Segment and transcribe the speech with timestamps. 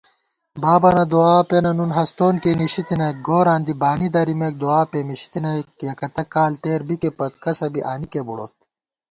[0.61, 6.23] بابَنہ دُعا پېنہ نُن ہستون کېئ نِشِتَنَئیک * گوراں دی بانی درِمېک دُعاپېمېشی تنَئیک یَکَتہ
[6.33, 8.53] کال تېر بِکےپت کسہ بی آنِکےبُڑوت